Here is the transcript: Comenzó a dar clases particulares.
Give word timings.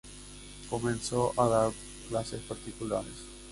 Comenzó 0.67 1.31
a 1.37 1.47
dar 1.47 1.71
clases 2.09 2.41
particulares. 2.41 3.17